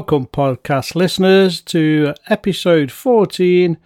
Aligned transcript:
Welcome, 0.00 0.28
podcast 0.28 0.94
listeners, 0.94 1.60
to 1.60 2.14
episode 2.26 2.90
14 2.90 3.76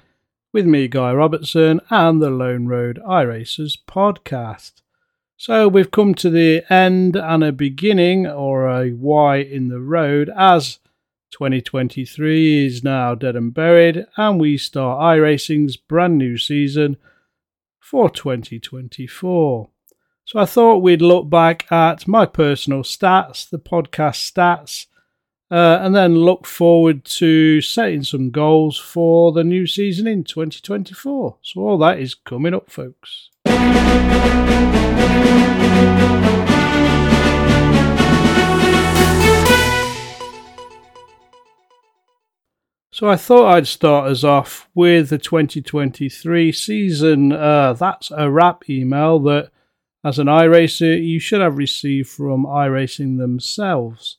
with 0.52 0.64
me, 0.64 0.86
Guy 0.86 1.12
Robertson, 1.12 1.80
and 1.90 2.22
the 2.22 2.30
Lone 2.30 2.68
Road 2.68 3.00
iRacers 3.04 3.76
podcast. 3.88 4.74
So, 5.36 5.66
we've 5.66 5.90
come 5.90 6.14
to 6.14 6.30
the 6.30 6.62
end 6.72 7.16
and 7.16 7.42
a 7.42 7.50
beginning, 7.50 8.28
or 8.28 8.68
a 8.68 8.92
Y 8.92 9.38
in 9.38 9.66
the 9.66 9.80
road, 9.80 10.30
as 10.36 10.78
2023 11.32 12.64
is 12.64 12.84
now 12.84 13.16
dead 13.16 13.34
and 13.34 13.52
buried, 13.52 14.06
and 14.16 14.38
we 14.38 14.56
start 14.56 15.00
iRacing's 15.00 15.76
brand 15.76 16.16
new 16.16 16.38
season 16.38 16.96
for 17.80 18.08
2024. 18.08 19.68
So, 20.26 20.38
I 20.38 20.44
thought 20.44 20.78
we'd 20.78 21.02
look 21.02 21.28
back 21.28 21.66
at 21.72 22.06
my 22.06 22.24
personal 22.24 22.84
stats, 22.84 23.50
the 23.50 23.58
podcast 23.58 24.32
stats 24.32 24.86
uh, 25.50 25.78
and 25.80 25.94
then 25.94 26.16
look 26.16 26.46
forward 26.46 27.04
to 27.04 27.60
setting 27.60 28.02
some 28.02 28.30
goals 28.30 28.78
for 28.78 29.32
the 29.32 29.44
new 29.44 29.66
season 29.66 30.06
in 30.06 30.24
2024. 30.24 31.36
So, 31.42 31.60
all 31.60 31.78
that 31.78 31.98
is 31.98 32.14
coming 32.14 32.54
up, 32.54 32.70
folks. 32.70 33.30
So 42.94 43.08
I 43.08 43.16
thought 43.16 43.52
I'd 43.52 43.66
start 43.66 44.08
us 44.08 44.22
off 44.22 44.68
with 44.72 45.08
the 45.08 45.18
2023 45.18 46.52
season. 46.52 47.32
Uh, 47.32 47.72
that's 47.72 48.12
a 48.12 48.30
wrap 48.30 48.70
email 48.70 49.18
that, 49.18 49.50
as 50.04 50.20
an 50.20 50.28
iRacer, 50.28 51.04
you 51.04 51.18
should 51.18 51.40
have 51.40 51.56
received 51.56 52.08
from 52.08 52.46
iRacing 52.46 53.18
themselves. 53.18 54.18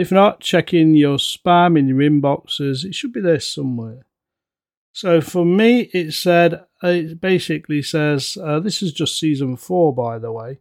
If 0.00 0.10
not, 0.10 0.40
check 0.40 0.72
in 0.72 0.94
your 0.94 1.18
spam 1.18 1.78
in 1.78 1.86
your 1.86 1.98
inboxes. 1.98 2.86
It 2.86 2.94
should 2.94 3.12
be 3.12 3.20
there 3.20 3.38
somewhere. 3.38 4.06
So 4.94 5.20
for 5.20 5.44
me, 5.44 5.90
it 5.92 6.12
said 6.12 6.64
it 6.82 7.20
basically 7.20 7.82
says 7.82 8.38
uh, 8.42 8.60
this 8.60 8.82
is 8.82 8.94
just 8.94 9.20
season 9.20 9.58
four, 9.58 9.94
by 9.94 10.18
the 10.18 10.32
way, 10.32 10.60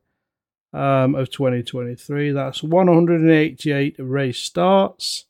um, 0.73 1.15
of 1.15 1.29
2023. 1.29 2.33
That's 2.33 2.61
188 2.61 3.95
race 3.97 4.39
starts. 4.39 5.23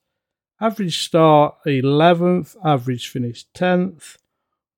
Average 0.60 1.06
start 1.06 1.58
11th, 1.68 2.56
average 2.66 3.10
finish 3.10 3.46
10th, 3.54 4.18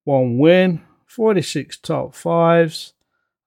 one 0.04 0.40
win, 0.40 0.82
46 1.06 1.78
top 1.78 2.16
fives, 2.16 2.92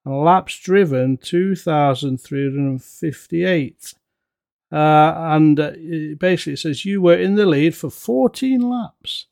and 0.07 0.25
laps 0.25 0.59
driven 0.59 1.19
2,358. 1.19 3.95
Uh, 4.73 5.15
and 5.17 5.61
uh, 5.61 5.71
it 5.75 6.19
basically 6.19 6.57
says 6.57 6.85
you 6.85 7.01
were 7.01 7.17
in 7.17 7.37
the 7.37 7.47
lead 7.47 7.77
for 7.77 7.91
14 7.91 8.61
laps. 8.61 9.27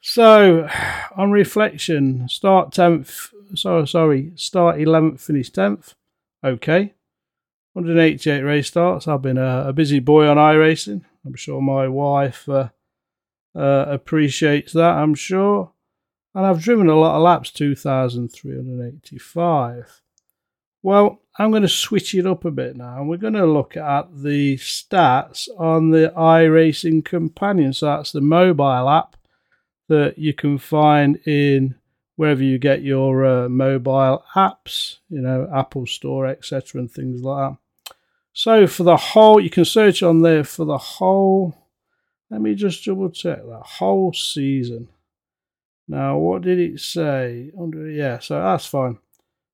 So, 0.00 0.68
on 1.16 1.30
reflection, 1.30 2.28
start 2.28 2.72
10th, 2.72 3.32
sorry, 3.54 3.86
sorry, 3.86 4.32
start 4.36 4.78
11th, 4.78 5.20
finish 5.20 5.52
10th. 5.52 5.94
Okay. 6.44 6.94
188 7.74 8.42
race 8.42 8.66
starts. 8.68 9.08
I've 9.08 9.22
been 9.22 9.38
a, 9.38 9.68
a 9.68 9.72
busy 9.72 10.00
boy 10.00 10.28
on 10.28 10.36
iRacing. 10.36 11.04
I'm 11.24 11.36
sure 11.36 11.62
my 11.62 11.88
wife 11.88 12.46
uh, 12.48 12.68
uh, 13.54 13.86
appreciates 13.88 14.74
that, 14.74 14.96
I'm 14.96 15.14
sure. 15.14 15.72
And 16.34 16.44
I've 16.44 16.62
driven 16.62 16.88
a 16.88 16.98
lot 16.98 17.16
of 17.16 17.22
laps, 17.22 17.50
2,385. 17.50 20.01
Well, 20.82 21.20
I'm 21.38 21.50
going 21.50 21.62
to 21.62 21.68
switch 21.68 22.14
it 22.14 22.26
up 22.26 22.44
a 22.44 22.50
bit 22.50 22.76
now, 22.76 22.98
and 22.98 23.08
we're 23.08 23.16
going 23.16 23.32
to 23.34 23.46
look 23.46 23.76
at 23.76 24.08
the 24.22 24.56
stats 24.56 25.48
on 25.58 25.90
the 25.90 26.12
iRacing 26.16 27.04
Companion. 27.04 27.72
So 27.72 27.86
that's 27.86 28.12
the 28.12 28.20
mobile 28.20 28.88
app 28.88 29.16
that 29.88 30.18
you 30.18 30.34
can 30.34 30.58
find 30.58 31.16
in 31.26 31.76
wherever 32.16 32.42
you 32.42 32.58
get 32.58 32.82
your 32.82 33.24
uh, 33.24 33.48
mobile 33.48 34.24
apps, 34.34 34.98
you 35.08 35.20
know, 35.20 35.48
Apple 35.54 35.86
Store, 35.86 36.26
etc., 36.26 36.80
and 36.80 36.90
things 36.90 37.22
like 37.22 37.52
that. 37.52 37.94
So 38.32 38.66
for 38.66 38.82
the 38.82 38.96
whole, 38.96 39.40
you 39.40 39.50
can 39.50 39.64
search 39.64 40.02
on 40.02 40.22
there 40.22 40.44
for 40.44 40.64
the 40.64 40.78
whole. 40.78 41.56
Let 42.30 42.40
me 42.40 42.54
just 42.54 42.84
double 42.84 43.10
check 43.10 43.38
that 43.44 43.62
whole 43.62 44.12
season. 44.12 44.88
Now, 45.86 46.18
what 46.18 46.42
did 46.42 46.58
it 46.58 46.80
say? 46.80 47.50
Under 47.58 47.90
yeah, 47.90 48.18
so 48.20 48.40
that's 48.40 48.66
fine. 48.66 48.98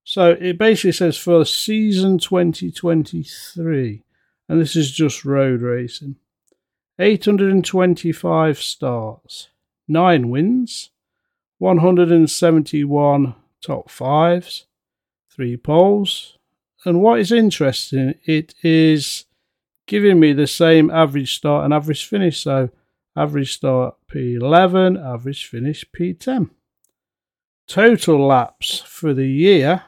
So 0.03 0.31
it 0.39 0.57
basically 0.57 0.93
says 0.93 1.17
for 1.17 1.45
season 1.45 2.17
2023, 2.17 4.03
and 4.47 4.61
this 4.61 4.75
is 4.75 4.91
just 4.91 5.23
road 5.23 5.61
racing 5.61 6.15
825 6.99 8.59
starts, 8.59 9.49
9 9.87 10.29
wins, 10.29 10.89
171 11.59 13.35
top 13.61 13.89
fives, 13.89 14.65
3 15.31 15.57
poles. 15.57 16.37
And 16.85 17.01
what 17.01 17.19
is 17.19 17.31
interesting, 17.31 18.15
it 18.25 18.53
is 18.63 19.25
giving 19.85 20.19
me 20.19 20.33
the 20.33 20.47
same 20.47 20.89
average 20.89 21.35
start 21.35 21.65
and 21.65 21.73
average 21.73 22.05
finish. 22.05 22.41
So 22.41 22.69
average 23.15 23.53
start 23.53 23.95
P11, 24.11 25.01
average 25.01 25.45
finish 25.45 25.85
P10. 25.97 26.49
Total 27.67 28.27
laps 28.27 28.79
for 28.79 29.13
the 29.13 29.27
year 29.27 29.83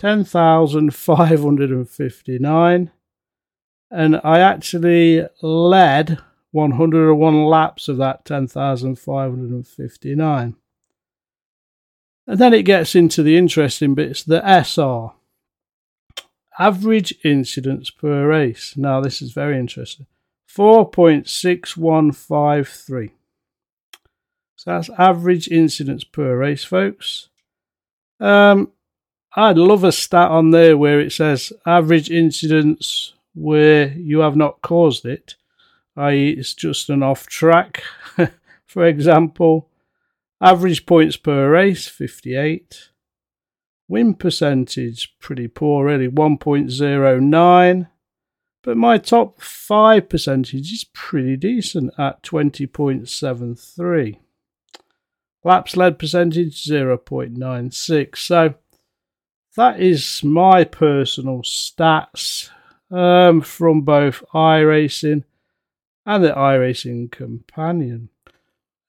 10,559. 0.00 2.90
And 3.90 4.20
I 4.24 4.38
actually 4.38 5.28
led 5.42 6.18
101 6.52 7.44
laps 7.44 7.86
of 7.86 7.98
that 7.98 8.24
10,559. 8.24 10.56
And 12.26 12.38
then 12.38 12.54
it 12.54 12.62
gets 12.62 12.94
into 12.94 13.22
the 13.22 13.36
interesting 13.36 13.94
bits 13.94 14.22
the 14.22 14.40
SR. 14.42 15.12
Average 16.58 17.14
incidents 17.22 17.90
per 17.90 18.26
race. 18.26 18.78
Now, 18.78 19.02
this 19.02 19.20
is 19.20 19.32
very 19.32 19.58
interesting 19.58 20.06
4.6153. 20.48 23.10
So 24.56 24.70
that's 24.70 24.88
average 24.98 25.48
incidents 25.48 26.04
per 26.04 26.38
race, 26.38 26.64
folks. 26.64 27.28
Um, 28.18 28.72
I'd 29.36 29.58
love 29.58 29.84
a 29.84 29.92
stat 29.92 30.30
on 30.30 30.50
there 30.50 30.76
where 30.76 31.00
it 31.00 31.12
says 31.12 31.52
average 31.64 32.10
incidents 32.10 33.14
where 33.34 33.92
you 33.92 34.20
have 34.20 34.34
not 34.34 34.60
caused 34.60 35.06
it, 35.06 35.36
i.e., 35.96 36.30
it's 36.30 36.52
just 36.54 36.90
an 36.90 37.02
off 37.02 37.26
track. 37.26 37.82
For 38.66 38.84
example, 38.86 39.68
average 40.40 40.84
points 40.84 41.16
per 41.16 41.50
race 41.50 41.86
58. 41.86 42.90
Win 43.88 44.14
percentage 44.14 45.16
pretty 45.20 45.48
poor, 45.48 45.86
really 45.86 46.08
1.09. 46.08 47.88
But 48.62 48.76
my 48.76 48.98
top 48.98 49.40
five 49.40 50.08
percentage 50.08 50.72
is 50.72 50.84
pretty 50.92 51.36
decent 51.36 51.92
at 51.98 52.22
20.73. 52.22 54.18
Laps 55.42 55.76
led 55.76 55.98
percentage 55.98 56.64
0.96. 56.64 58.16
So 58.18 58.54
that 59.60 59.78
is 59.78 60.24
my 60.24 60.64
personal 60.64 61.42
stats 61.42 62.48
um, 62.90 63.42
from 63.42 63.82
both 63.82 64.24
iRacing 64.32 65.22
and 66.06 66.24
the 66.24 66.30
iRacing 66.30 67.10
Companion. 67.10 68.08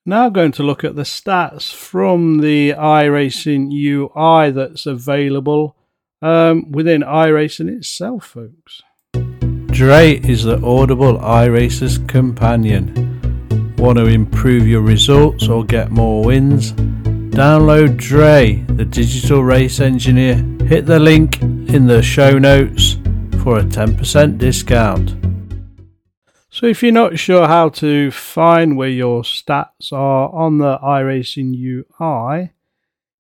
Now 0.06 0.28
I'm 0.28 0.32
going 0.32 0.54
to 0.54 0.64
look 0.64 0.86
at 0.86 0.96
the 0.96 1.02
stats 1.02 1.74
from 1.74 2.40
the 2.40 2.72
iRacing 2.72 3.70
UI 3.74 4.52
that's 4.52 4.86
available 4.86 5.76
um, 6.22 6.72
within 6.72 7.02
iRacing 7.02 7.68
itself, 7.68 8.28
folks. 8.28 8.82
Dre 9.74 10.22
is 10.24 10.46
the 10.46 10.64
Audible 10.64 11.18
iRacer's 11.18 11.98
companion. 11.98 13.76
Want 13.78 13.98
to 13.98 14.06
improve 14.06 14.66
your 14.66 14.82
results 14.82 15.50
or 15.50 15.66
get 15.66 15.92
more 15.92 16.24
wins? 16.24 16.72
Download 16.72 17.98
Dre, 17.98 18.64
the 18.68 18.86
digital 18.86 19.44
race 19.44 19.82
engineer. 19.82 20.46
Hit 20.72 20.86
the 20.86 21.00
link 21.00 21.42
in 21.42 21.86
the 21.86 22.02
show 22.02 22.40
notes 22.40 22.94
for 23.44 23.60
a 23.60 23.62
10% 23.62 24.38
discount. 24.38 25.18
So, 26.50 26.66
if 26.66 26.82
you're 26.82 26.94
not 26.94 27.20
sure 27.20 27.46
how 27.46 27.68
to 27.84 28.10
find 28.10 28.78
where 28.78 28.88
your 28.88 29.24
stats 29.24 29.92
are 29.92 30.34
on 30.34 30.60
the 30.60 30.78
iRacing 30.78 31.58
UI, 31.60 32.54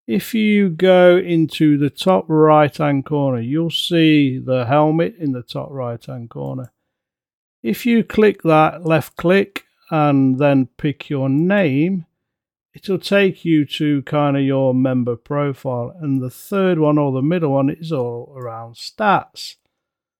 if 0.07 0.33
you 0.33 0.69
go 0.69 1.17
into 1.17 1.77
the 1.77 1.89
top 1.89 2.23
right 2.29 2.73
hand 2.77 3.03
corner, 3.03 3.41
you'll 3.41 3.69
see 3.69 4.39
the 4.39 4.65
helmet 4.65 5.15
in 5.19 5.33
the 5.33 5.43
top 5.43 5.67
right 5.71 6.01
hand 6.05 6.29
corner. 6.29 6.71
If 7.61 7.85
you 7.85 8.05
click 8.05 8.43
that 8.43 8.85
left 8.85 9.17
click 9.17 9.65
and 9.89 10.39
then 10.39 10.69
pick 10.77 11.09
your 11.09 11.27
name, 11.27 12.05
it'll 12.73 12.99
take 12.99 13.43
you 13.43 13.65
to 13.65 14.01
kind 14.03 14.37
of 14.37 14.43
your 14.43 14.73
member 14.73 15.15
profile. 15.15 15.93
And 15.99 16.21
the 16.21 16.29
third 16.29 16.79
one 16.79 16.97
or 16.97 17.11
the 17.11 17.21
middle 17.21 17.51
one 17.51 17.69
is 17.69 17.91
all 17.91 18.33
around 18.35 18.75
stats. 18.75 19.55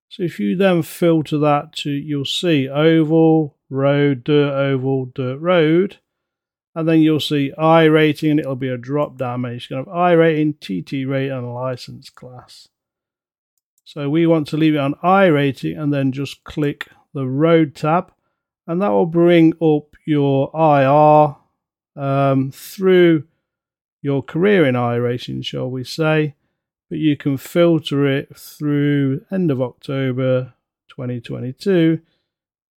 So 0.10 0.24
if 0.24 0.40
you 0.40 0.58
then 0.58 0.82
filter 0.82 1.38
that 1.38 1.74
to, 1.78 1.90
you'll 1.90 2.26
see 2.26 2.68
oval, 2.68 3.58
road, 3.70 4.26
dirt 4.26 4.54
oval, 4.54 5.06
dirt 5.06 5.40
road. 5.40 6.00
And 6.76 6.88
then 6.88 7.00
you'll 7.00 7.20
see 7.20 7.54
iRating 7.58 8.32
and 8.32 8.40
it'll 8.40 8.56
be 8.56 8.70
a 8.70 8.78
drop 8.78 9.18
down 9.18 9.42
menu. 9.42 9.60
You're 9.70 9.84
going 9.84 9.86
to 9.86 9.92
have 9.92 10.18
iRating, 10.18 10.60
TT 10.60 11.08
rate, 11.10 11.30
and 11.30 11.54
license 11.54 12.10
class. 12.10 12.68
So 13.84 14.10
we 14.10 14.26
want 14.28 14.48
to 14.50 14.58
leave 14.58 14.76
it 14.76 14.80
on 14.80 14.96
iRating 14.96 15.82
and 15.82 15.94
then 15.94 16.12
just 16.12 16.44
click 16.44 16.88
the 17.14 17.28
road 17.28 17.76
tab. 17.76 18.14
And 18.68 18.82
that 18.82 18.90
will 18.90 19.06
bring 19.06 19.54
up 19.62 19.96
your 20.06 20.50
IR 20.54 21.36
um, 21.96 22.52
through 22.52 23.26
your 24.02 24.24
career 24.24 24.66
in 24.66 24.76
iRacing, 24.76 25.46
shall 25.46 25.70
we 25.70 25.84
say. 25.84 26.36
But 26.90 27.00
you 27.00 27.16
can 27.16 27.38
filter 27.38 28.06
it 28.06 28.36
through 28.36 29.26
end 29.32 29.50
of 29.50 29.62
October 29.62 30.54
2022 30.90 32.02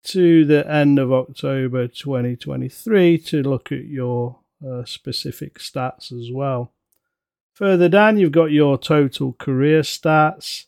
to 0.05 0.45
the 0.45 0.71
end 0.71 0.99
of 0.99 1.13
October 1.13 1.87
2023 1.87 3.19
to 3.19 3.43
look 3.43 3.71
at 3.73 3.85
your 3.85 4.41
uh, 4.67 4.85
specific 4.85 5.59
stats 5.59 6.13
as 6.13 6.31
well. 6.33 6.73
Further 7.55 7.89
down, 7.89 8.19
you've 8.19 8.33
got 8.33 8.51
your 8.51 8.79
total 8.79 9.35
career 9.35 9.83
stats, 9.83 10.67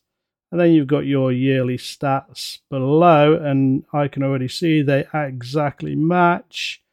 and 0.50 0.60
then 0.60 0.72
you've 0.72 0.86
got 0.86 1.06
your 1.06 1.32
yearly 1.32 1.76
stats 1.76 2.58
below, 2.70 3.34
and 3.34 3.84
I 3.92 4.08
can 4.08 4.22
already 4.22 4.48
see 4.48 4.82
they 4.82 5.06
exactly 5.12 5.94
match 5.94 6.83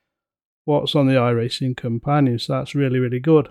what's 0.66 0.96
on 0.96 1.08
the 1.08 1.13
iRacing 1.13 1.75
companion, 1.75 2.40
so 2.40 2.54
that's 2.54 2.75
really, 2.75 3.00
really 3.00 3.19
good. 3.19 3.50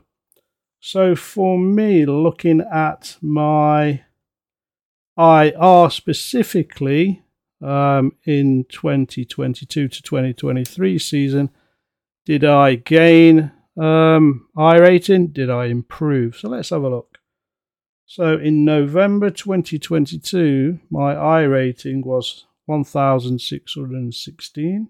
So 0.80 1.14
for 1.14 1.58
me, 1.58 2.06
looking 2.06 2.62
at 2.72 3.18
my 3.20 4.02
IR 5.18 5.90
specifically, 5.90 7.22
um, 7.62 8.12
in 8.24 8.64
2022 8.68 9.88
to 9.88 10.02
2023 10.02 10.98
season. 10.98 11.50
Did 12.24 12.44
I 12.44 12.74
gain 12.76 13.52
um, 13.78 14.48
iRating? 14.56 15.32
Did 15.32 15.50
I 15.50 15.66
improve? 15.66 16.36
So 16.36 16.48
let's 16.48 16.70
have 16.70 16.82
a 16.82 16.88
look. 16.88 17.18
So 18.06 18.38
in 18.38 18.64
November 18.64 19.30
2022, 19.30 20.80
my 20.90 21.14
iRating 21.14 22.04
was 22.04 22.46
1,616. 22.66 24.88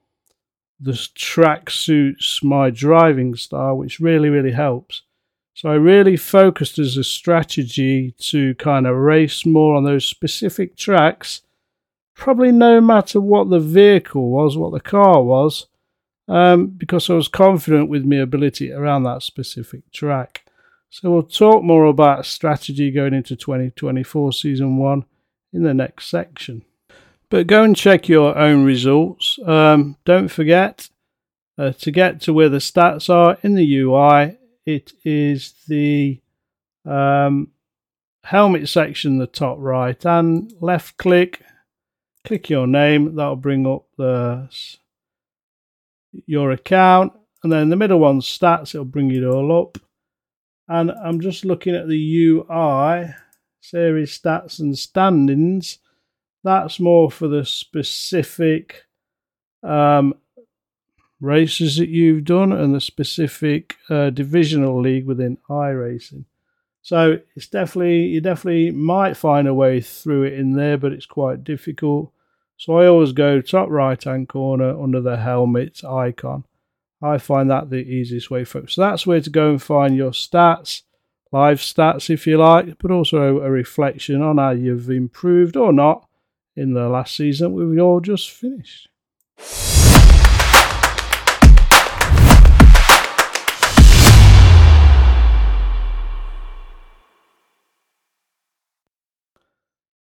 this 0.80 1.08
track 1.08 1.70
suits 1.70 2.42
my 2.42 2.70
driving 2.70 3.34
style, 3.34 3.76
which 3.76 3.98
really, 3.98 4.28
really 4.28 4.52
helps. 4.52 5.02
So 5.54 5.68
I 5.68 5.74
really 5.74 6.16
focused 6.16 6.78
as 6.78 6.96
a 6.96 7.02
strategy 7.02 8.14
to 8.18 8.54
kind 8.54 8.86
of 8.86 8.96
race 8.96 9.44
more 9.44 9.74
on 9.74 9.82
those 9.82 10.04
specific 10.04 10.76
tracks, 10.76 11.42
probably 12.14 12.52
no 12.52 12.80
matter 12.80 13.20
what 13.20 13.50
the 13.50 13.58
vehicle 13.58 14.30
was, 14.30 14.56
what 14.56 14.72
the 14.72 14.80
car 14.80 15.24
was, 15.24 15.66
um, 16.28 16.66
because 16.66 17.08
I 17.08 17.14
was 17.14 17.28
confident 17.28 17.88
with 17.88 18.04
my 18.04 18.16
ability 18.16 18.72
around 18.72 19.04
that 19.04 19.22
specific 19.22 19.90
track. 19.92 20.44
So 20.90 21.10
we'll 21.10 21.22
talk 21.22 21.62
more 21.62 21.84
about 21.84 22.26
strategy 22.26 22.90
going 22.90 23.14
into 23.14 23.36
2024 23.36 24.32
season 24.32 24.76
one 24.76 25.04
in 25.52 25.62
the 25.62 25.74
next 25.74 26.06
section. 26.06 26.64
But 27.30 27.46
go 27.46 27.62
and 27.62 27.76
check 27.76 28.08
your 28.08 28.36
own 28.38 28.64
results. 28.64 29.38
Um, 29.44 29.96
don't 30.04 30.28
forget 30.28 30.88
uh, 31.58 31.72
to 31.72 31.90
get 31.90 32.20
to 32.22 32.32
where 32.32 32.48
the 32.48 32.58
stats 32.58 33.10
are 33.10 33.36
in 33.42 33.54
the 33.54 33.80
UI, 33.80 34.38
it 34.64 34.92
is 35.04 35.54
the 35.66 36.20
um, 36.86 37.50
helmet 38.24 38.68
section, 38.68 39.18
the 39.18 39.26
top 39.26 39.58
right, 39.58 40.02
and 40.06 40.52
left 40.60 40.96
click, 40.96 41.42
click 42.24 42.48
your 42.48 42.66
name. 42.66 43.16
That'll 43.16 43.36
bring 43.36 43.66
up 43.66 43.86
the 43.96 44.48
your 46.26 46.50
account, 46.50 47.12
and 47.42 47.52
then 47.52 47.68
the 47.68 47.76
middle 47.76 48.00
one, 48.00 48.20
stats. 48.20 48.74
It'll 48.74 48.84
bring 48.84 49.10
it 49.10 49.24
all 49.24 49.60
up. 49.60 49.78
And 50.68 50.90
I'm 50.90 51.20
just 51.20 51.44
looking 51.44 51.74
at 51.74 51.88
the 51.88 52.26
UI 52.26 53.14
series 53.60 54.18
stats 54.18 54.58
and 54.58 54.76
standings. 54.76 55.78
That's 56.44 56.78
more 56.78 57.10
for 57.10 57.28
the 57.28 57.44
specific 57.44 58.84
um, 59.62 60.14
races 61.20 61.76
that 61.76 61.88
you've 61.88 62.24
done 62.24 62.52
and 62.52 62.74
the 62.74 62.80
specific 62.80 63.76
uh, 63.88 64.10
divisional 64.10 64.80
league 64.80 65.06
within 65.06 65.38
iRacing. 65.48 66.24
So 66.82 67.18
it's 67.34 67.48
definitely 67.48 68.04
you 68.04 68.20
definitely 68.20 68.70
might 68.70 69.16
find 69.16 69.48
a 69.48 69.54
way 69.54 69.80
through 69.80 70.24
it 70.24 70.34
in 70.34 70.52
there, 70.52 70.78
but 70.78 70.92
it's 70.92 71.06
quite 71.06 71.44
difficult. 71.44 72.12
So 72.58 72.76
I 72.76 72.86
always 72.86 73.12
go 73.12 73.40
top 73.40 73.70
right 73.70 74.02
hand 74.02 74.28
corner 74.28 74.78
under 74.80 75.00
the 75.00 75.16
helmet 75.16 75.82
icon. 75.84 76.44
I 77.00 77.18
find 77.18 77.48
that 77.50 77.70
the 77.70 77.76
easiest 77.76 78.30
way, 78.30 78.44
folks. 78.44 78.74
So 78.74 78.82
that's 78.82 79.06
where 79.06 79.20
to 79.20 79.30
go 79.30 79.50
and 79.50 79.62
find 79.62 79.96
your 79.96 80.10
stats 80.10 80.82
live 81.30 81.60
stats, 81.60 82.10
if 82.10 82.26
you 82.26 82.38
like, 82.38 82.78
but 82.78 82.90
also 82.90 83.40
a 83.40 83.50
reflection 83.50 84.22
on 84.22 84.38
how 84.38 84.50
you've 84.50 84.90
improved 84.90 85.56
or 85.56 85.72
not 85.72 86.08
in 86.56 86.74
the 86.74 86.88
last 86.88 87.14
season 87.14 87.52
we've 87.52 87.80
all 87.80 88.00
just 88.00 88.30
finished. 88.30 88.88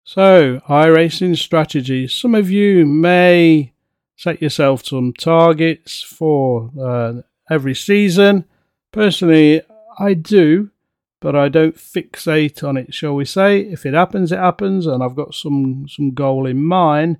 So, 0.07 0.61
iRacing 0.69 1.35
strategy. 1.35 2.07
Some 2.07 2.33
of 2.33 2.49
you 2.49 2.85
may 2.85 3.73
set 4.15 4.41
yourself 4.41 4.85
some 4.85 5.11
targets 5.11 6.01
for 6.01 6.71
uh, 6.79 7.13
every 7.51 7.75
season. 7.75 8.45
Personally, 8.93 9.61
I 9.99 10.13
do 10.13 10.71
but 11.19 11.35
I 11.35 11.49
don't 11.49 11.75
fixate 11.75 12.63
on 12.63 12.77
it, 12.77 12.93
shall 12.93 13.15
we 13.15 13.25
say. 13.25 13.59
If 13.59 13.85
it 13.85 13.93
happens, 13.93 14.31
it 14.31 14.39
happens, 14.39 14.85
and 14.85 15.03
I've 15.03 15.15
got 15.15 15.33
some 15.33 15.87
some 15.89 16.11
goal 16.11 16.45
in 16.45 16.63
mind. 16.63 17.17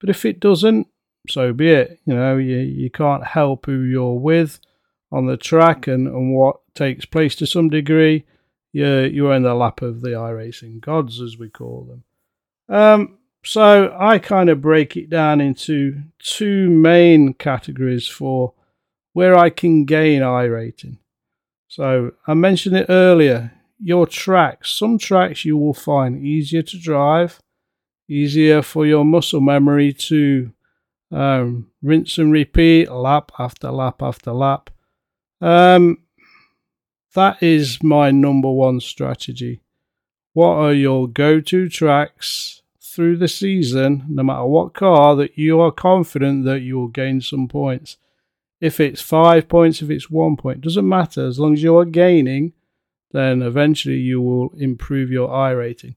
But 0.00 0.08
if 0.08 0.24
it 0.24 0.40
doesn't, 0.40 0.86
so 1.28 1.52
be 1.52 1.70
it. 1.70 2.00
You 2.06 2.14
know, 2.14 2.36
you, 2.38 2.58
you 2.58 2.90
can't 2.90 3.26
help 3.26 3.66
who 3.66 3.80
you're 3.80 4.18
with 4.18 4.60
on 5.12 5.26
the 5.26 5.36
track 5.36 5.86
and, 5.86 6.06
and 6.06 6.34
what 6.34 6.60
takes 6.74 7.04
place 7.04 7.34
to 7.36 7.46
some 7.46 7.68
degree. 7.68 8.24
You're, 8.72 9.06
you're 9.06 9.34
in 9.34 9.42
the 9.42 9.54
lap 9.54 9.82
of 9.82 10.00
the 10.00 10.10
iRacing 10.10 10.80
gods, 10.80 11.20
as 11.20 11.36
we 11.36 11.50
call 11.50 11.84
them. 11.84 12.04
Um, 12.70 13.18
so 13.44 13.94
I 13.98 14.18
kind 14.18 14.48
of 14.48 14.62
break 14.62 14.96
it 14.96 15.10
down 15.10 15.40
into 15.40 16.02
two 16.18 16.70
main 16.70 17.34
categories 17.34 18.06
for 18.06 18.54
where 19.12 19.36
I 19.36 19.50
can 19.50 19.84
gain 19.84 20.22
iRating. 20.22 20.98
So 21.68 22.12
I 22.26 22.34
mentioned 22.34 22.76
it 22.76 22.86
earlier. 22.88 23.52
Your 23.82 24.06
tracks, 24.06 24.70
some 24.70 24.98
tracks 24.98 25.44
you 25.44 25.56
will 25.56 25.74
find 25.74 26.24
easier 26.24 26.62
to 26.62 26.78
drive, 26.78 27.40
easier 28.08 28.62
for 28.62 28.86
your 28.86 29.04
muscle 29.04 29.40
memory 29.40 29.92
to 29.94 30.52
um, 31.10 31.70
rinse 31.82 32.18
and 32.18 32.30
repeat 32.30 32.90
lap 32.90 33.32
after 33.38 33.70
lap 33.70 34.02
after 34.02 34.32
lap. 34.32 34.70
Um, 35.40 35.98
that 37.14 37.42
is 37.42 37.82
my 37.82 38.10
number 38.10 38.50
one 38.50 38.80
strategy. 38.80 39.62
What 40.34 40.54
are 40.54 40.72
your 40.72 41.08
go 41.08 41.40
to 41.40 41.68
tracks 41.68 42.59
through 42.94 43.16
the 43.16 43.28
season, 43.28 44.04
no 44.08 44.22
matter 44.22 44.44
what 44.44 44.74
car, 44.74 45.16
that 45.16 45.36
you 45.38 45.60
are 45.60 45.72
confident 45.72 46.44
that 46.44 46.60
you 46.60 46.78
will 46.78 46.88
gain 46.88 47.20
some 47.20 47.48
points? 47.48 47.96
if 48.60 48.78
it's 48.78 49.00
five 49.00 49.48
points, 49.48 49.80
if 49.80 49.90
it's 49.90 50.10
one 50.10 50.36
point, 50.36 50.60
doesn't 50.60 50.88
matter. 50.88 51.26
As 51.26 51.38
long 51.38 51.54
as 51.54 51.62
you 51.62 51.76
are 51.78 51.84
gaining, 51.84 52.52
then 53.12 53.42
eventually 53.42 53.96
you 53.96 54.20
will 54.20 54.50
improve 54.56 55.10
your 55.10 55.28
iRating. 55.28 55.94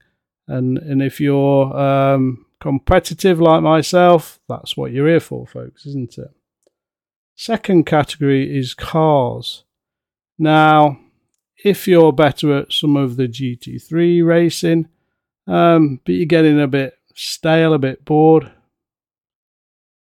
And 0.47 0.77
and 0.77 1.01
if 1.01 1.19
you're 1.19 1.75
um, 1.77 2.45
competitive 2.59 3.39
like 3.39 3.61
myself, 3.61 4.39
that's 4.47 4.77
what 4.77 4.91
you're 4.91 5.07
here 5.07 5.19
for, 5.19 5.45
folks, 5.45 5.85
isn't 5.85 6.17
it? 6.17 6.31
Second 7.35 7.85
category 7.85 8.57
is 8.57 8.73
cars. 8.73 9.63
Now, 10.37 10.99
if 11.63 11.87
you're 11.87 12.13
better 12.13 12.57
at 12.57 12.73
some 12.73 12.95
of 12.95 13.15
the 13.15 13.27
GT3 13.27 14.25
racing, 14.25 14.87
um, 15.47 15.99
but 16.05 16.13
you're 16.13 16.25
getting 16.25 16.59
a 16.59 16.67
bit 16.67 16.97
stale, 17.15 17.73
a 17.73 17.79
bit 17.79 18.05
bored, 18.05 18.51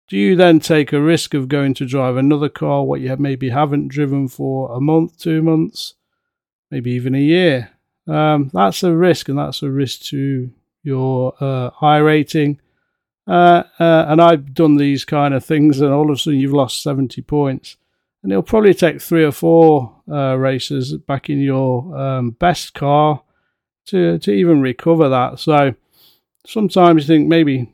do 0.09 0.17
you 0.17 0.35
then 0.35 0.59
take 0.59 0.91
a 0.91 0.99
risk 0.99 1.35
of 1.35 1.47
going 1.47 1.75
to 1.75 1.85
drive 1.85 2.17
another 2.17 2.49
car 2.49 2.83
what 2.83 2.99
you 2.99 3.15
maybe 3.17 3.49
haven't 3.49 3.89
driven 3.89 4.27
for 4.27 4.75
a 4.75 4.81
month, 4.81 5.19
two 5.19 5.43
months, 5.43 5.93
maybe 6.71 6.91
even 6.91 7.13
a 7.13 7.19
year? 7.19 7.69
Um, 8.07 8.49
that's 8.51 8.81
a 8.81 8.95
risk, 8.95 9.29
and 9.29 9.37
that's 9.37 9.61
a 9.61 9.69
risk 9.69 10.01
to 10.05 10.51
your 10.81 11.35
uh, 11.39 11.99
rating. 12.01 12.59
Uh, 13.27 13.63
uh, 13.79 14.05
and 14.07 14.19
I've 14.19 14.55
done 14.55 14.77
these 14.77 15.05
kind 15.05 15.35
of 15.35 15.45
things, 15.45 15.79
and 15.79 15.93
all 15.93 16.09
of 16.09 16.15
a 16.15 16.17
sudden 16.17 16.39
you've 16.39 16.53
lost 16.53 16.81
70 16.81 17.21
points. 17.21 17.77
And 18.23 18.31
it'll 18.31 18.41
probably 18.41 18.73
take 18.73 18.99
three 18.99 19.23
or 19.23 19.31
four 19.31 20.01
uh, 20.11 20.35
races 20.35 20.97
back 20.97 21.29
in 21.29 21.39
your 21.39 21.95
um, 21.95 22.31
best 22.31 22.73
car 22.73 23.21
to, 23.89 24.19
to 24.19 24.31
even 24.31 24.61
recover 24.61 25.09
that. 25.09 25.39
So 25.39 25.75
sometimes 26.45 27.03
you 27.03 27.07
think 27.07 27.27
maybe, 27.27 27.71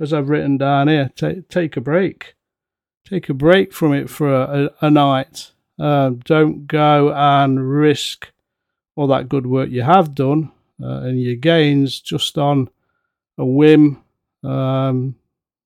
as 0.00 0.12
I've 0.12 0.28
written 0.28 0.58
down 0.58 0.88
here, 0.88 1.10
take, 1.16 1.48
take 1.48 1.76
a 1.76 1.80
break. 1.80 2.34
Take 3.06 3.28
a 3.28 3.34
break 3.34 3.72
from 3.72 3.92
it 3.92 4.08
for 4.08 4.32
a, 4.32 4.64
a, 4.80 4.86
a 4.86 4.90
night. 4.90 5.52
Uh, 5.78 6.12
don't 6.24 6.66
go 6.66 7.12
and 7.12 7.70
risk 7.70 8.32
all 8.96 9.08
that 9.08 9.28
good 9.28 9.46
work 9.46 9.70
you 9.70 9.82
have 9.82 10.14
done 10.14 10.52
uh, 10.82 11.00
and 11.00 11.20
your 11.20 11.34
gains 11.34 12.00
just 12.00 12.38
on 12.38 12.68
a 13.38 13.44
whim. 13.44 14.02
Um, 14.42 15.16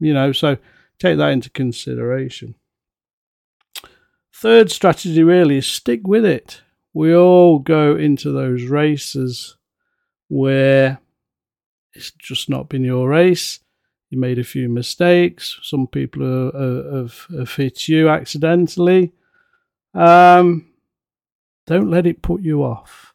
you 0.00 0.14
know, 0.14 0.32
so 0.32 0.56
take 0.98 1.18
that 1.18 1.30
into 1.30 1.50
consideration. 1.50 2.54
Third 4.32 4.70
strategy 4.70 5.22
really 5.22 5.58
is 5.58 5.66
stick 5.66 6.06
with 6.06 6.24
it. 6.24 6.62
We 6.94 7.14
all 7.14 7.58
go 7.58 7.96
into 7.96 8.32
those 8.32 8.64
races 8.64 9.57
where 10.28 11.00
it's 11.94 12.12
just 12.12 12.48
not 12.48 12.68
been 12.68 12.84
your 12.84 13.08
race. 13.08 13.60
You 14.10 14.18
made 14.18 14.38
a 14.38 14.44
few 14.44 14.68
mistakes. 14.68 15.58
Some 15.62 15.86
people 15.86 16.50
have, 16.52 17.26
have 17.36 17.54
hit 17.54 17.88
you 17.88 18.08
accidentally. 18.08 19.12
Um, 19.94 20.66
don't 21.66 21.90
let 21.90 22.06
it 22.06 22.22
put 22.22 22.40
you 22.40 22.62
off. 22.62 23.14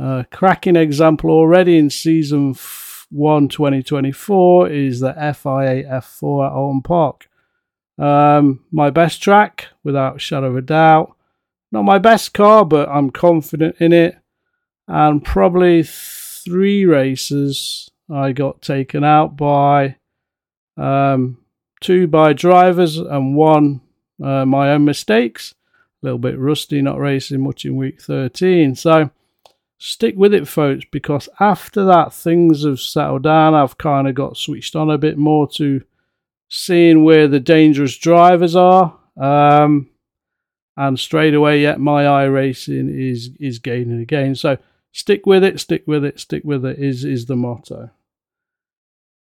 Uh, 0.00 0.22
cracking 0.30 0.76
example 0.76 1.30
already 1.30 1.76
in 1.76 1.90
season 1.90 2.54
1 3.10 3.48
2024 3.48 4.68
is 4.70 5.00
the 5.00 5.12
FIA 5.12 5.84
F4 5.84 6.46
at 6.46 6.52
Oulton 6.52 6.84
Park. 6.84 7.28
Um, 7.98 8.64
my 8.70 8.90
best 8.90 9.20
track, 9.20 9.66
without 9.82 10.20
shadow 10.20 10.48
of 10.48 10.56
a 10.56 10.62
doubt. 10.62 11.14
Not 11.72 11.82
my 11.82 11.98
best 11.98 12.32
car, 12.32 12.64
but 12.64 12.88
I'm 12.88 13.10
confident 13.10 13.76
in 13.80 13.92
it. 13.92 14.16
And 14.86 15.22
probably 15.24 15.82
three 16.48 16.86
races 16.86 17.90
I 18.10 18.32
got 18.32 18.62
taken 18.62 19.04
out 19.04 19.36
by 19.36 19.96
um, 20.78 21.38
two 21.80 22.06
by 22.06 22.32
drivers 22.32 22.96
and 22.96 23.36
one 23.36 23.82
uh, 24.22 24.46
my 24.46 24.70
own 24.70 24.84
mistakes. 24.84 25.54
A 26.02 26.06
little 26.06 26.18
bit 26.18 26.38
rusty, 26.38 26.80
not 26.80 26.98
racing 26.98 27.42
much 27.42 27.64
in 27.64 27.76
week 27.76 28.00
13. 28.00 28.76
So 28.76 29.10
stick 29.78 30.14
with 30.16 30.32
it, 30.32 30.48
folks, 30.48 30.84
because 30.90 31.28
after 31.38 31.84
that, 31.84 32.14
things 32.14 32.64
have 32.64 32.80
settled 32.80 33.24
down. 33.24 33.54
I've 33.54 33.76
kind 33.76 34.08
of 34.08 34.14
got 34.14 34.36
switched 34.36 34.74
on 34.74 34.90
a 34.90 34.96
bit 34.96 35.18
more 35.18 35.46
to 35.56 35.82
seeing 36.48 37.04
where 37.04 37.28
the 37.28 37.40
dangerous 37.40 37.96
drivers 37.98 38.56
are. 38.56 38.96
Um, 39.16 39.90
and 40.76 40.98
straight 40.98 41.34
away, 41.34 41.62
yeah, 41.62 41.76
my 41.76 42.06
eye 42.06 42.24
racing 42.24 42.88
is 42.88 43.30
is 43.40 43.58
gaining 43.58 44.00
again. 44.00 44.36
So 44.36 44.56
stick 44.92 45.26
with 45.26 45.44
it, 45.44 45.60
stick 45.60 45.84
with 45.86 46.04
it, 46.04 46.20
stick 46.20 46.42
with 46.44 46.64
it 46.64 46.78
is 46.78 47.04
is 47.04 47.26
the 47.26 47.36
motto. 47.36 47.90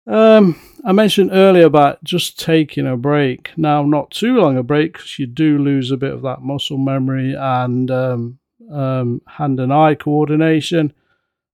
Um, 0.07 0.61
I 0.85 0.93
mentioned 0.93 1.31
earlier 1.33 1.67
about 1.67 2.03
just 2.03 2.39
taking 2.39 2.87
a 2.87 2.97
break. 2.97 3.51
Now, 3.57 3.83
not 3.83 4.11
too 4.11 4.37
long 4.37 4.57
a 4.57 4.63
break 4.63 4.95
because 4.95 5.19
you 5.19 5.27
do 5.27 5.59
lose 5.59 5.91
a 5.91 5.97
bit 5.97 6.13
of 6.13 6.23
that 6.23 6.43
muscle 6.43 6.79
memory 6.79 7.35
and 7.39 7.91
um, 7.91 8.39
um, 8.73 9.23
hand 9.27 9.61
and 9.61 9.73
eye 9.73 9.95
coordination. 9.95 10.93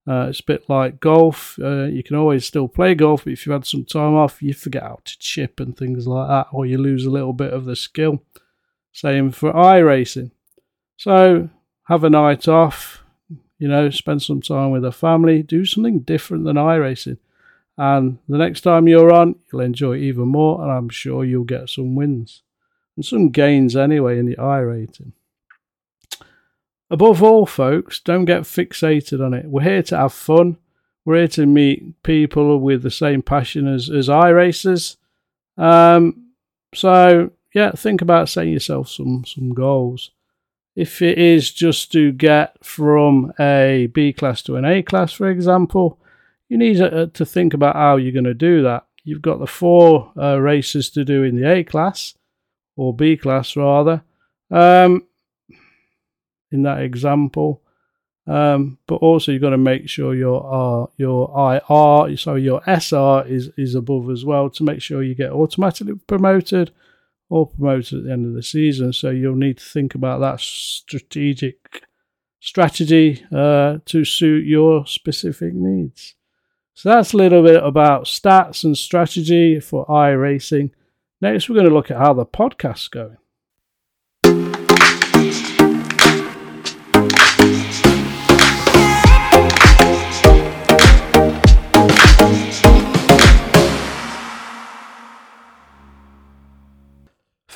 Uh, 0.07 0.27
it's 0.29 0.39
a 0.39 0.45
bit 0.45 0.69
like 0.69 1.01
golf. 1.01 1.59
Uh, 1.61 1.83
you 1.83 2.01
can 2.01 2.15
always 2.15 2.45
still 2.45 2.69
play 2.69 2.95
golf, 2.95 3.25
but 3.25 3.33
if 3.33 3.45
you've 3.45 3.53
had 3.53 3.65
some 3.65 3.83
time 3.83 4.15
off, 4.15 4.41
you 4.41 4.53
forget 4.53 4.83
how 4.83 4.99
to 5.03 5.19
chip 5.19 5.59
and 5.59 5.77
things 5.77 6.07
like 6.07 6.29
that, 6.29 6.47
or 6.53 6.65
you 6.65 6.77
lose 6.77 7.05
a 7.05 7.11
little 7.11 7.33
bit 7.33 7.53
of 7.53 7.65
the 7.65 7.75
skill. 7.75 8.23
Same 8.93 9.31
for 9.31 9.51
iRacing. 9.51 10.31
So 10.95 11.49
have 11.83 12.05
a 12.05 12.09
night 12.09 12.47
off, 12.47 13.03
you 13.59 13.67
know, 13.67 13.89
spend 13.89 14.21
some 14.21 14.41
time 14.41 14.71
with 14.71 14.83
the 14.83 14.91
family, 14.91 15.43
do 15.43 15.65
something 15.65 15.99
different 15.99 16.45
than 16.45 16.55
iRacing. 16.55 17.17
And 17.77 18.17
the 18.27 18.37
next 18.37 18.61
time 18.61 18.87
you're 18.87 19.13
on, 19.13 19.35
you'll 19.51 19.61
enjoy 19.61 19.97
even 19.97 20.29
more, 20.29 20.61
and 20.61 20.71
I'm 20.71 20.89
sure 20.89 21.23
you'll 21.23 21.43
get 21.43 21.69
some 21.69 21.95
wins 21.95 22.41
and 22.95 23.05
some 23.05 23.29
gains 23.29 23.75
anyway 23.75 24.17
in 24.17 24.25
the 24.25 24.35
iRating. 24.35 25.11
Above 26.89 27.21
all, 27.21 27.45
folks, 27.45 27.99
don't 27.99 28.25
get 28.25 28.43
fixated 28.43 29.23
on 29.23 29.33
it. 29.33 29.45
We're 29.45 29.61
here 29.61 29.83
to 29.83 29.97
have 29.97 30.13
fun. 30.13 30.57
We're 31.05 31.17
here 31.17 31.27
to 31.29 31.45
meet 31.45 32.01
people 32.03 32.59
with 32.59 32.81
the 32.81 32.91
same 32.91 33.21
passion 33.21 33.67
as, 33.67 33.89
as 33.89 34.07
iRacers. 34.07 34.97
Um, 35.57 36.31
so, 36.73 37.31
yeah, 37.53 37.71
think 37.71 38.01
about 38.01 38.29
setting 38.29 38.53
yourself 38.53 38.89
some, 38.89 39.23
some 39.25 39.53
goals. 39.53 40.11
If 40.77 41.01
it 41.01 41.17
is 41.17 41.51
just 41.51 41.91
to 41.93 42.11
get 42.11 42.63
from 42.63 43.33
a 43.39 43.89
B 43.91 44.13
class 44.13 44.43
to 44.43 44.57
an 44.57 44.63
A 44.63 44.83
class, 44.83 45.11
for 45.11 45.27
example, 45.27 45.99
you 46.49 46.57
need 46.57 46.77
to, 46.77 47.07
to 47.07 47.25
think 47.25 47.55
about 47.55 47.75
how 47.75 47.97
you're 47.97 48.13
going 48.13 48.25
to 48.25 48.35
do 48.35 48.61
that. 48.61 48.85
You've 49.03 49.23
got 49.23 49.39
the 49.39 49.47
four 49.47 50.11
uh, 50.15 50.37
races 50.37 50.91
to 50.91 51.03
do 51.03 51.23
in 51.23 51.35
the 51.35 51.51
A 51.51 51.63
class, 51.63 52.13
or 52.75 52.93
B 52.93 53.17
class 53.17 53.55
rather. 53.55 54.03
Um, 54.51 55.07
in 56.51 56.61
that 56.61 56.81
example. 56.81 57.61
Um, 58.27 58.77
but 58.87 58.95
also 58.95 59.31
you've 59.31 59.41
got 59.41 59.51
to 59.51 59.57
make 59.57 59.89
sure 59.89 60.13
your 60.13 60.43
R, 60.43 60.89
your 60.97 61.29
IR, 61.31 62.17
sorry, 62.17 62.43
your 62.43 62.61
SR 62.67 63.25
is 63.25 63.49
is 63.57 63.73
above 63.73 64.11
as 64.11 64.25
well 64.25 64.49
to 64.51 64.63
make 64.63 64.81
sure 64.81 65.01
you 65.01 65.15
get 65.15 65.31
automatically 65.31 65.95
promoted 66.07 66.71
or 67.29 67.47
promoted 67.47 67.99
at 67.99 68.03
the 68.05 68.11
end 68.11 68.25
of 68.25 68.33
the 68.33 68.43
season. 68.43 68.93
So 68.93 69.09
you'll 69.09 69.35
need 69.35 69.57
to 69.57 69.65
think 69.65 69.95
about 69.95 70.19
that 70.19 70.39
strategic 70.39 71.83
strategy 72.39 73.25
uh, 73.35 73.79
to 73.85 74.05
suit 74.05 74.45
your 74.45 74.85
specific 74.85 75.53
needs. 75.53 76.15
So 76.73 76.89
that's 76.89 77.13
a 77.13 77.17
little 77.17 77.43
bit 77.43 77.63
about 77.63 78.05
stats 78.05 78.63
and 78.63 78.77
strategy 78.77 79.59
for 79.59 79.85
iRacing. 79.87 80.71
Next, 81.19 81.49
we're 81.49 81.55
going 81.55 81.67
to 81.67 81.73
look 81.73 81.89
at 81.89 81.97
how 81.97 82.13
the 82.13 82.25
podcast's 82.25 82.87
going. 82.87 83.17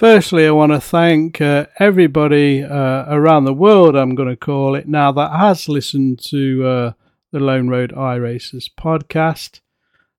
Firstly, 0.01 0.47
I 0.47 0.51
want 0.51 0.71
to 0.71 0.81
thank 0.81 1.39
uh, 1.41 1.67
everybody 1.77 2.63
uh, 2.63 3.05
around 3.07 3.43
the 3.43 3.53
world, 3.53 3.95
I'm 3.95 4.15
going 4.15 4.29
to 4.29 4.35
call 4.35 4.73
it 4.73 4.87
now, 4.87 5.11
that 5.11 5.29
has 5.29 5.69
listened 5.69 6.17
to 6.23 6.65
uh, 6.65 6.91
the 7.31 7.39
Lone 7.39 7.67
Road 7.67 7.91
iRacers 7.91 8.67
podcast. 8.75 9.59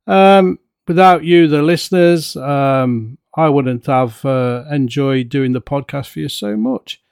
Um, 0.06 0.60
without 0.86 1.24
you, 1.24 1.48
the 1.48 1.62
listeners, 1.62 2.36
um, 2.36 3.18
I 3.36 3.48
wouldn't 3.48 3.86
have 3.86 4.24
uh, 4.24 4.62
enjoyed 4.70 5.30
doing 5.30 5.50
the 5.50 5.60
podcast 5.60 6.10
for 6.10 6.20
you 6.20 6.28
so 6.28 6.56
much. 6.56 7.02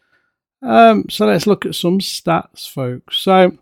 Um, 0.62 1.06
so 1.10 1.26
let's 1.26 1.48
look 1.48 1.66
at 1.66 1.74
some 1.74 1.98
stats, 1.98 2.70
folks. 2.70 3.16
So, 3.16 3.58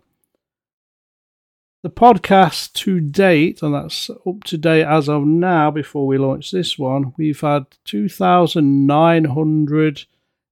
the 1.81 1.89
podcast 1.89 2.73
to 2.73 2.99
date, 2.99 3.61
and 3.61 3.73
that's 3.73 4.09
up 4.09 4.43
to 4.45 4.57
date 4.57 4.83
as 4.83 5.07
of 5.07 5.25
now 5.25 5.71
before 5.71 6.05
we 6.05 6.17
launch 6.17 6.51
this 6.51 6.77
one, 6.77 7.13
we've 7.17 7.39
had 7.39 7.67
2,900 7.85 10.05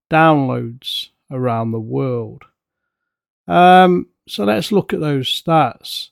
downloads 0.09 1.09
around 1.29 1.71
the 1.71 1.79
world. 1.79 2.45
Um, 3.47 4.07
so 4.27 4.45
let's 4.45 4.71
look 4.71 4.93
at 4.93 5.01
those 5.01 5.27
stats. 5.27 6.11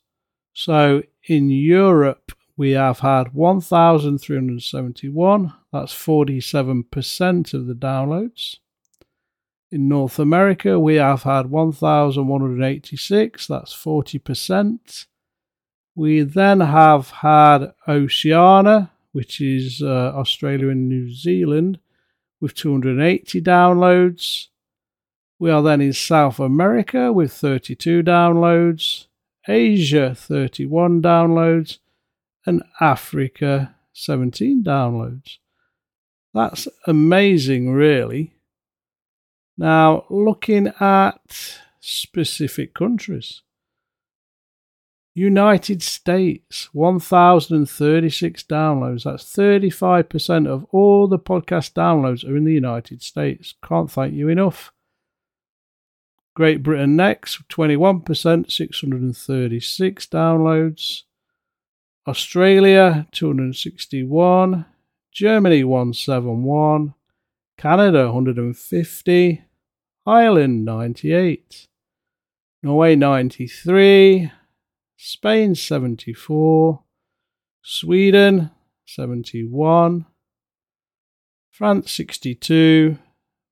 So 0.53 1.03
in 1.23 1.49
Europe, 1.49 2.33
we 2.57 2.71
have 2.71 2.99
had 2.99 3.33
1,371, 3.33 5.53
that's 5.71 5.93
47% 5.93 7.53
of 7.53 7.67
the 7.67 7.73
downloads. 7.73 8.57
In 9.71 9.87
North 9.87 10.19
America, 10.19 10.79
we 10.79 10.95
have 10.95 11.23
had 11.23 11.49
1,186, 11.49 13.47
that's 13.47 13.73
40%. 13.73 15.07
We 15.95 16.21
then 16.21 16.59
have 16.59 17.09
had 17.09 17.73
Oceania, 17.87 18.91
which 19.11 19.41
is 19.41 19.81
uh, 19.81 20.11
Australia 20.15 20.69
and 20.69 20.87
New 20.87 21.11
Zealand, 21.11 21.79
with 22.39 22.53
280 22.53 23.41
downloads. 23.41 24.49
We 25.39 25.49
are 25.49 25.63
then 25.63 25.81
in 25.81 25.93
South 25.93 26.39
America 26.39 27.11
with 27.11 27.33
32 27.33 28.03
downloads, 28.03 29.07
Asia 29.47 30.13
31 30.13 31.01
downloads, 31.01 31.79
and 32.45 32.61
Africa 32.79 33.75
17 33.93 34.63
downloads. 34.63 35.37
That's 36.33 36.67
amazing, 36.85 37.71
really. 37.71 38.34
Now, 39.57 40.05
looking 40.09 40.67
at 40.79 41.59
specific 41.79 42.73
countries. 42.73 43.41
United 45.17 45.81
States, 45.81 46.69
1,036 46.73 48.43
downloads. 48.43 49.03
That's 49.03 49.23
35% 49.23 50.45
of 50.45 50.65
all 50.71 51.07
the 51.07 51.17
podcast 51.17 51.71
downloads 51.71 52.27
are 52.29 52.35
in 52.35 52.43
the 52.43 52.53
United 52.53 53.01
States. 53.01 53.53
Can't 53.63 53.89
thank 53.89 54.13
you 54.13 54.27
enough. 54.27 54.73
Great 56.33 56.61
Britain 56.61 56.97
next, 56.97 57.47
21%, 57.47 58.51
636 58.51 60.07
downloads. 60.07 61.03
Australia, 62.05 63.07
261. 63.13 64.65
Germany, 65.13 65.63
171. 65.63 66.93
Canada, 67.57 68.07
150. 68.07 69.44
Ireland, 70.05 70.65
98. 70.65 71.67
Norway, 72.63 72.95
93. 72.95 74.31
Spain 74.97 75.55
74, 75.55 76.81
Sweden 77.61 78.49
71, 78.85 80.05
France 81.51 81.91
62, 81.91 82.97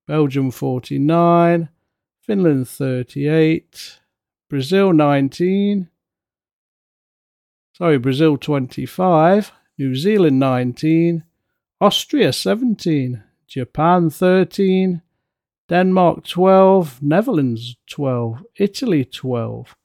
Belgium 0.07 0.51
49, 0.51 1.69
Finland 2.21 2.67
38, 2.67 3.99
Brazil 4.49 4.93
19, 4.93 5.89
sorry, 7.73 7.97
Brazil 7.97 8.37
25, 8.37 9.51
New 9.77 9.95
Zealand 9.95 10.39
19, 10.39 11.23
Austria 11.81 12.31
17, 12.31 13.21
Japan 13.47 14.09
13, 14.09 15.01
Denmark 15.69 16.25
12, 16.25 17.01
Netherlands 17.01 17.77
12, 17.89 18.43
Italy 18.57 19.05
12, 19.05 19.75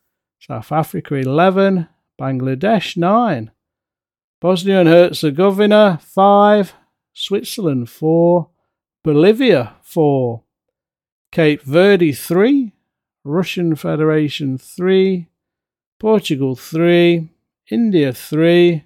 South 0.40 0.72
Africa 0.72 1.14
11, 1.14 1.88
Bangladesh 2.20 2.96
9, 2.96 3.50
Bosnia 4.40 4.80
and 4.80 4.88
Herzegovina 4.88 5.98
5, 6.02 6.74
Switzerland 7.12 7.88
4, 7.88 8.48
Bolivia 9.04 9.74
4, 9.82 10.42
Cape 11.30 11.62
Verde 11.62 12.12
3, 12.12 12.72
Russian 13.24 13.76
Federation 13.76 14.58
3, 14.58 15.28
Portugal 16.00 16.56
3, 16.56 17.28
India 17.70 18.12
3, 18.12 18.84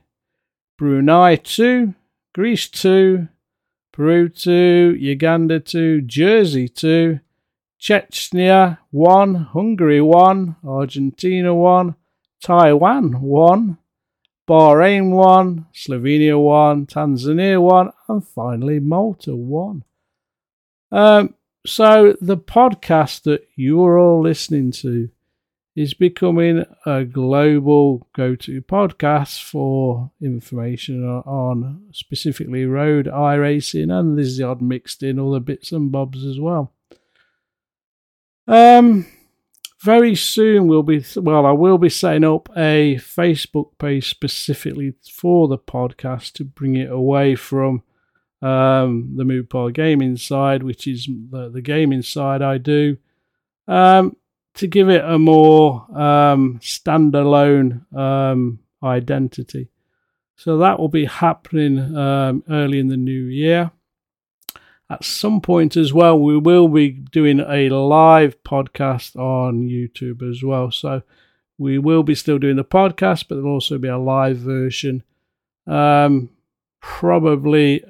Brunei 0.78 1.36
2, 1.36 1.94
Greece 2.34 2.68
2, 2.68 3.28
Peru 3.92 4.28
2, 4.30 4.96
Uganda 4.98 5.60
2, 5.60 6.00
Jersey 6.02 6.66
2, 6.66 7.20
Czechia 7.78 8.78
1, 8.90 9.34
Hungary 9.34 10.00
1, 10.00 10.56
Argentina 10.66 11.54
1, 11.54 11.94
Taiwan 12.40 13.20
1, 13.20 13.78
Bahrain 14.48 15.10
1, 15.10 15.66
Slovenia 15.74 16.40
1, 16.40 16.86
Tanzania 16.86 17.60
1, 17.60 17.92
and 18.08 18.26
finally 18.26 18.80
Malta 18.80 19.36
1. 19.36 19.84
Um, 20.90 21.34
so 21.66 22.16
the 22.20 22.38
podcast 22.38 23.24
that 23.24 23.46
you're 23.56 23.98
all 23.98 24.22
listening 24.22 24.72
to 24.72 25.10
is 25.74 25.94
becoming 25.94 26.66
a 26.84 27.04
global 27.04 28.06
go 28.14 28.34
to 28.36 28.60
podcast 28.62 29.42
for 29.42 30.10
information 30.20 31.02
on 31.04 31.86
specifically 31.92 32.66
road 32.66 33.06
iRacing, 33.06 33.90
and 33.90 34.18
there's 34.18 34.36
the 34.36 34.44
odd 34.44 34.60
mixed 34.60 35.02
in 35.02 35.18
other 35.18 35.40
bits 35.40 35.72
and 35.72 35.90
bobs 35.90 36.24
as 36.26 36.38
well. 36.38 36.72
Um, 38.46 39.06
very 39.82 40.14
soon 40.14 40.68
we'll 40.68 40.82
be 40.82 41.04
well. 41.16 41.46
I 41.46 41.52
will 41.52 41.78
be 41.78 41.88
setting 41.88 42.24
up 42.24 42.48
a 42.56 42.96
Facebook 42.96 43.70
page 43.78 44.10
specifically 44.10 44.94
for 45.10 45.48
the 45.48 45.58
podcast 45.58 46.32
to 46.34 46.44
bring 46.44 46.76
it 46.76 46.90
away 46.90 47.34
from 47.34 47.82
um, 48.42 49.14
the 49.16 49.24
Moodpile 49.24 49.72
Gaming 49.72 50.16
side, 50.16 50.62
which 50.62 50.86
is 50.86 51.08
the, 51.30 51.48
the 51.48 51.62
gaming 51.62 52.02
side 52.02 52.42
I 52.42 52.58
do, 52.58 52.98
um, 53.68 54.16
to 54.54 54.66
give 54.66 54.88
it 54.88 55.04
a 55.04 55.18
more 55.18 55.86
um, 55.98 56.58
standalone 56.60 57.92
um, 57.96 58.58
identity. 58.82 59.68
So 60.36 60.58
that 60.58 60.78
will 60.78 60.88
be 60.88 61.04
happening 61.04 61.96
um, 61.96 62.42
early 62.50 62.78
in 62.78 62.88
the 62.88 62.96
new 62.96 63.24
year 63.24 63.70
at 64.92 65.04
some 65.04 65.40
point 65.40 65.74
as 65.76 65.94
well, 65.94 66.18
we 66.18 66.36
will 66.36 66.68
be 66.68 66.90
doing 66.90 67.40
a 67.40 67.70
live 67.70 68.42
podcast 68.42 69.16
on 69.16 69.68
YouTube 69.68 70.28
as 70.28 70.42
well. 70.42 70.70
So 70.70 71.02
we 71.56 71.78
will 71.78 72.02
be 72.02 72.14
still 72.14 72.38
doing 72.38 72.56
the 72.56 72.64
podcast, 72.64 73.26
but 73.26 73.36
there'll 73.36 73.52
also 73.52 73.78
be 73.78 73.88
a 73.88 73.96
live 73.96 74.36
version. 74.36 75.02
Um, 75.66 76.28
probably 76.80 77.82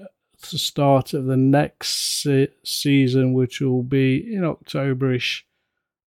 the 0.50 0.58
start 0.58 1.12
of 1.12 1.24
the 1.24 1.36
next 1.36 2.22
se- 2.22 2.52
season, 2.64 3.32
which 3.32 3.60
will 3.60 3.82
be 3.82 4.18
in 4.18 4.42
Octoberish 4.42 5.42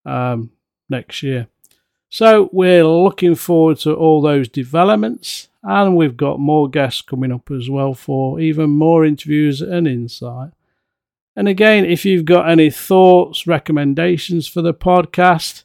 um, 0.06 0.52
next 0.90 1.24
year. 1.24 1.48
So 2.10 2.50
we're 2.52 2.86
looking 2.86 3.36
forward 3.36 3.78
to 3.80 3.94
all 3.94 4.22
those 4.22 4.48
developments, 4.48 5.50
and 5.64 5.98
we've 5.98 6.18
got 6.18 6.40
more 6.40 6.70
guests 6.70 7.02
coming 7.02 7.32
up 7.32 7.52
as 7.52 7.70
well 7.70 7.94
for 7.94 8.40
even 8.40 8.70
more 8.70 9.06
interviews 9.06 9.62
and 9.62 9.88
insight. 9.88 10.52
And 11.36 11.48
again, 11.48 11.84
if 11.84 12.06
you've 12.06 12.26
got 12.26 12.50
any 12.50 12.70
thoughts, 12.70 13.46
recommendations 13.46 14.48
for 14.48 14.62
the 14.62 14.74
podcast, 14.74 15.64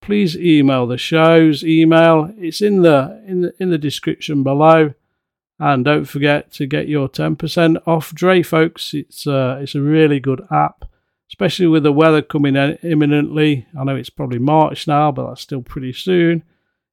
please 0.00 0.36
email 0.36 0.86
the 0.86 0.96
show's 0.96 1.62
email. 1.64 2.32
It's 2.38 2.62
in 2.62 2.82
the 2.82 3.22
in 3.26 3.42
the 3.42 3.54
in 3.58 3.70
the 3.70 3.78
description 3.78 4.42
below. 4.42 4.94
And 5.58 5.84
don't 5.84 6.06
forget 6.06 6.50
to 6.54 6.66
get 6.66 6.88
your 6.88 7.08
10% 7.08 7.86
off 7.86 8.12
Dre, 8.12 8.42
folks. 8.42 8.94
It's 8.94 9.26
uh, 9.26 9.60
it's 9.62 9.76
a 9.76 9.80
really 9.80 10.18
good 10.18 10.44
app, 10.50 10.86
especially 11.32 11.66
with 11.66 11.82
the 11.82 11.92
weather 11.92 12.20
coming 12.20 12.56
in 12.56 12.74
imminently. 12.82 13.66
I 13.78 13.84
know 13.84 13.96
it's 13.96 14.10
probably 14.10 14.38
March 14.38 14.86
now, 14.86 15.10
but 15.10 15.28
that's 15.28 15.40
still 15.40 15.62
pretty 15.62 15.94
soon. 15.94 16.42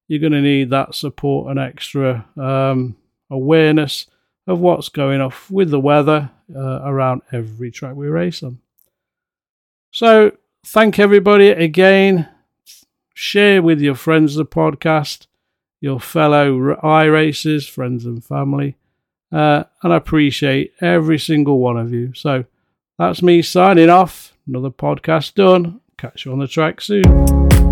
You're 0.08 0.22
going 0.22 0.32
to 0.32 0.42
need 0.42 0.70
that 0.70 0.96
support 0.96 1.52
and 1.52 1.60
extra 1.60 2.26
um, 2.38 2.96
awareness 3.30 4.08
of 4.48 4.60
what's 4.60 4.88
going 4.88 5.20
off 5.20 5.52
with 5.52 5.70
the 5.70 5.80
weather 5.80 6.32
uh, 6.56 6.80
around 6.84 7.22
every 7.34 7.70
track 7.70 7.96
we 7.96 8.08
race 8.08 8.42
on. 8.42 8.60
So, 9.92 10.32
thank 10.66 11.00
everybody 11.00 11.50
again. 11.50 12.30
Share 13.14 13.62
with 13.62 13.82
your 13.82 13.96
friends 13.96 14.36
the 14.36 14.46
podcast, 14.46 15.28
your 15.82 16.00
fellow 16.00 16.78
iRacers, 16.78 17.70
friends 17.70 18.06
and 18.06 18.24
family. 18.24 18.78
Uh, 19.34 19.66
and 19.84 19.92
I 19.92 19.98
appreciate 19.98 20.74
every 20.80 21.20
single 21.20 21.60
one 21.60 21.78
of 21.78 21.92
you. 21.92 22.14
So, 22.14 22.46
that's 22.98 23.22
me 23.22 23.42
signing 23.42 23.90
off. 23.90 24.29
Another 24.50 24.72
podcast 24.72 25.36
done. 25.36 25.80
Catch 26.00 26.26
you 26.26 26.32
on 26.32 26.40
the 26.40 26.48
track 26.48 26.82
soon. 26.82 27.69